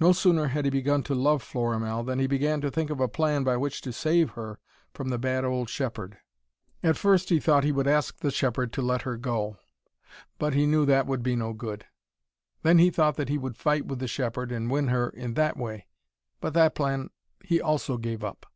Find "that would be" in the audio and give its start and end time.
10.94-11.36